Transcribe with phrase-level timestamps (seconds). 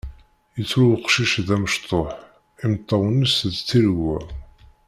[0.57, 2.09] Yettru uqcic d amecṭuḥ,
[2.63, 4.19] imeṭṭawen-is d tiregwa.